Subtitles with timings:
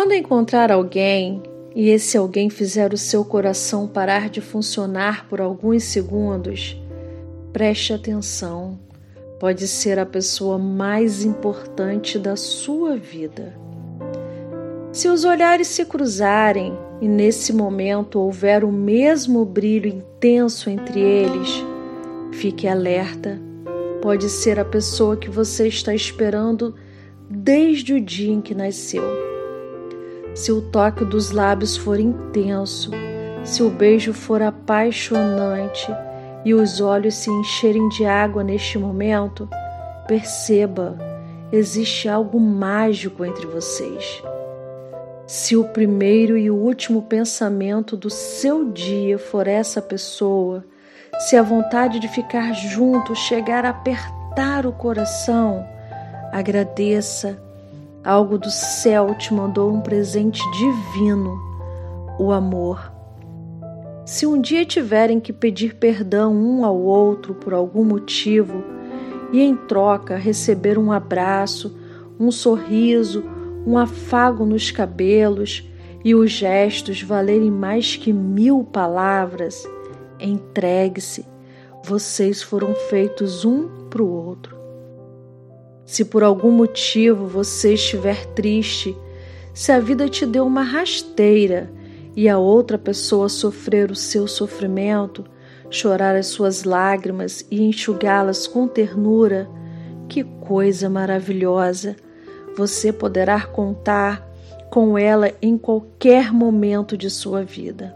[0.00, 1.42] Quando encontrar alguém
[1.76, 6.74] e esse alguém fizer o seu coração parar de funcionar por alguns segundos,
[7.52, 8.80] preste atenção.
[9.38, 13.54] Pode ser a pessoa mais importante da sua vida.
[14.90, 16.72] Se os olhares se cruzarem
[17.02, 21.62] e nesse momento houver o mesmo brilho intenso entre eles,
[22.32, 23.38] fique alerta.
[24.00, 26.74] Pode ser a pessoa que você está esperando
[27.28, 29.39] desde o dia em que nasceu.
[30.34, 32.90] Se o toque dos lábios for intenso,
[33.44, 35.92] se o beijo for apaixonante
[36.44, 39.48] e os olhos se encherem de água neste momento,
[40.06, 40.96] perceba,
[41.52, 44.22] existe algo mágico entre vocês.
[45.26, 50.64] Se o primeiro e o último pensamento do seu dia for essa pessoa,
[51.20, 55.64] se a vontade de ficar junto chegar a apertar o coração,
[56.32, 57.49] agradeça.
[58.02, 61.38] Algo do céu te mandou um presente divino,
[62.18, 62.90] o amor.
[64.06, 68.64] Se um dia tiverem que pedir perdão um ao outro por algum motivo
[69.32, 71.78] e em troca receber um abraço,
[72.18, 73.22] um sorriso,
[73.66, 75.70] um afago nos cabelos
[76.02, 79.68] e os gestos valerem mais que mil palavras,
[80.18, 81.26] entregue-se.
[81.84, 84.59] Vocês foram feitos um para o outro.
[85.90, 88.96] Se por algum motivo você estiver triste,
[89.52, 91.68] se a vida te deu uma rasteira
[92.14, 95.24] e a outra pessoa sofrer o seu sofrimento,
[95.68, 99.50] chorar as suas lágrimas e enxugá-las com ternura,
[100.08, 101.96] que coisa maravilhosa!
[102.56, 104.24] Você poderá contar
[104.70, 107.92] com ela em qualquer momento de sua vida.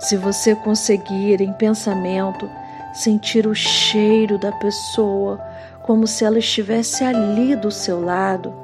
[0.00, 2.48] Se você conseguir, em pensamento,
[2.94, 5.38] sentir o cheiro da pessoa
[5.84, 8.54] como se ela estivesse ali do seu lado,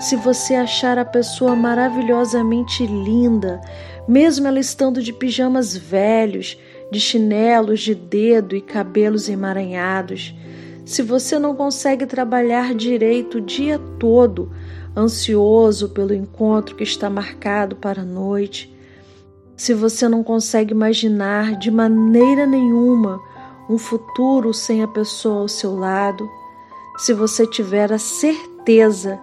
[0.00, 3.60] se você achar a pessoa maravilhosamente linda,
[4.08, 6.58] mesmo ela estando de pijamas velhos,
[6.90, 10.34] de chinelos de dedo e cabelos emaranhados,
[10.84, 14.50] se você não consegue trabalhar direito o dia todo,
[14.96, 18.74] ansioso pelo encontro que está marcado para a noite,
[19.54, 23.20] se você não consegue imaginar de maneira nenhuma
[23.68, 26.28] um futuro sem a pessoa ao seu lado,
[27.02, 29.18] se você tiver a certeza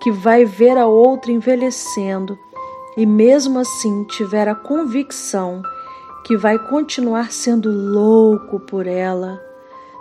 [0.00, 2.38] que vai ver a outra envelhecendo
[2.96, 5.60] e mesmo assim tiver a convicção
[6.24, 9.38] que vai continuar sendo louco por ela,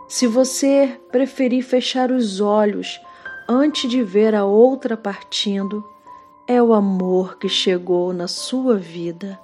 [0.07, 2.97] se você preferir fechar os olhos
[3.45, 5.83] antes de ver a outra partindo,
[6.47, 9.37] é o amor que chegou na sua vida.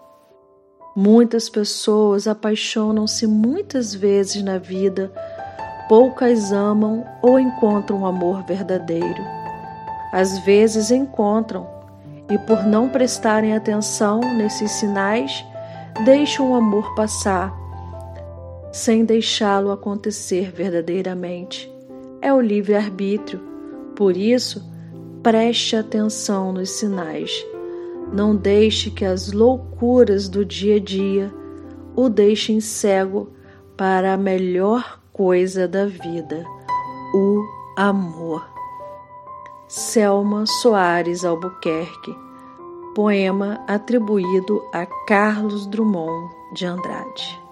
[0.95, 5.11] Muitas pessoas apaixonam-se muitas vezes na vida,
[5.93, 9.23] poucas amam ou encontram amor verdadeiro.
[10.11, 11.67] Às vezes encontram
[12.31, 15.45] e, por não prestarem atenção nesses sinais,
[16.03, 17.53] deixam o amor passar
[18.71, 21.71] sem deixá-lo acontecer verdadeiramente.
[22.23, 23.39] É o livre-arbítrio.
[23.95, 24.67] Por isso,
[25.21, 27.45] preste atenção nos sinais.
[28.11, 31.31] Não deixe que as loucuras do dia a dia
[31.95, 33.31] o deixem cego
[33.77, 36.43] para a melhor coisa da vida,
[37.13, 37.45] o
[37.77, 38.49] amor.
[39.67, 42.15] Selma Soares Albuquerque,
[42.95, 47.42] poema atribuído a Carlos Drummond de Andrade.